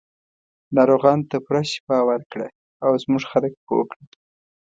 ناروغانو 0.75 1.27
ته 1.29 1.37
پوره 1.45 1.63
شفا 1.71 1.97
ورکړه 2.09 2.47
او 2.83 2.91
زموږ 3.03 3.23
خلک 3.31 3.53
پوه 3.65 3.83
کړه. 3.91 4.03